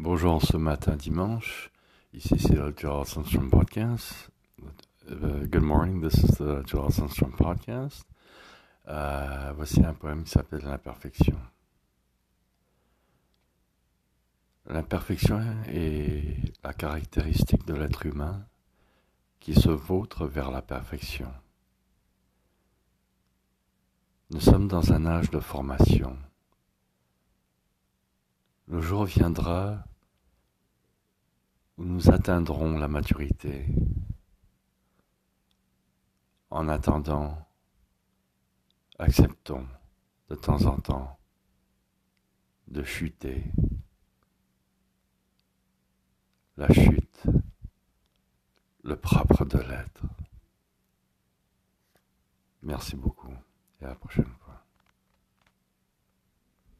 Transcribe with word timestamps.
Bonjour 0.00 0.40
ce 0.40 0.56
matin 0.56 0.94
dimanche. 0.94 1.72
Ici 2.12 2.38
c'est 2.38 2.54
le 2.54 2.72
Joel 2.76 3.04
Sandstrom 3.04 3.50
Podcast. 3.50 4.30
Uh, 5.10 5.44
good 5.50 5.64
morning, 5.64 6.00
this 6.00 6.22
is 6.22 6.36
the 6.36 6.64
Joel 6.64 6.92
Sandstrom 6.92 7.32
Podcast. 7.32 8.06
Uh, 8.86 9.52
voici 9.56 9.84
un 9.84 9.94
poème 9.94 10.22
qui 10.22 10.30
s'appelle 10.30 10.62
L'imperfection. 10.62 11.36
L'imperfection 14.66 15.40
est 15.66 16.36
la 16.62 16.72
caractéristique 16.74 17.66
de 17.66 17.74
l'être 17.74 18.06
humain 18.06 18.46
qui 19.40 19.52
se 19.52 19.70
vautre 19.70 20.28
vers 20.28 20.52
la 20.52 20.62
perfection. 20.62 21.32
Nous 24.30 24.40
sommes 24.40 24.68
dans 24.68 24.92
un 24.92 25.06
âge 25.06 25.30
de 25.30 25.40
formation. 25.40 26.16
Le 28.68 28.82
jour 28.82 29.06
viendra 29.06 29.82
où 31.78 31.84
nous 31.84 32.10
atteindrons 32.10 32.76
la 32.78 32.86
maturité. 32.86 33.66
En 36.50 36.68
attendant, 36.68 37.48
acceptons 38.98 39.66
de 40.28 40.34
temps 40.34 40.66
en 40.66 40.78
temps 40.80 41.18
de 42.66 42.82
chuter. 42.82 43.42
La 46.58 46.70
chute, 46.70 47.26
le 48.84 48.96
propre 48.96 49.46
de 49.46 49.58
l'être. 49.60 50.02
Merci 52.62 52.96
beaucoup 52.96 53.32
et 53.80 53.86
à 53.86 53.88
la 53.88 53.94
prochaine. 53.94 54.37